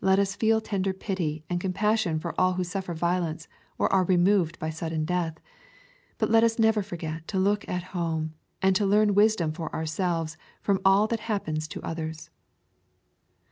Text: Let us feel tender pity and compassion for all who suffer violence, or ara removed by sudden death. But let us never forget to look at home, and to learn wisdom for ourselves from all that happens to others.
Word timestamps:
Let 0.00 0.20
us 0.20 0.36
feel 0.36 0.60
tender 0.60 0.92
pity 0.92 1.42
and 1.50 1.60
compassion 1.60 2.20
for 2.20 2.40
all 2.40 2.52
who 2.52 2.62
suffer 2.62 2.94
violence, 2.94 3.48
or 3.78 3.92
ara 3.92 4.04
removed 4.04 4.60
by 4.60 4.70
sudden 4.70 5.04
death. 5.04 5.40
But 6.18 6.30
let 6.30 6.44
us 6.44 6.56
never 6.56 6.84
forget 6.84 7.26
to 7.26 7.38
look 7.40 7.68
at 7.68 7.82
home, 7.90 8.34
and 8.62 8.76
to 8.76 8.86
learn 8.86 9.12
wisdom 9.16 9.50
for 9.50 9.74
ourselves 9.74 10.36
from 10.62 10.80
all 10.84 11.08
that 11.08 11.18
happens 11.26 11.66
to 11.66 11.82
others. 11.82 12.30